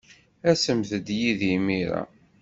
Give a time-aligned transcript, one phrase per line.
[0.49, 2.01] Asemt-d yid-i imir-a.